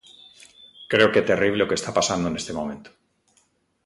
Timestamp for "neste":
2.29-2.51